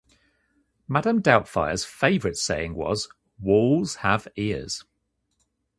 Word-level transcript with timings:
Madame 0.87 1.21
Doubtfire's 1.21 1.85
favourite 1.85 2.35
saying 2.35 2.73
was 2.73 3.07
"walls 3.39 3.97
have 3.97 4.27
ears". 4.35 4.83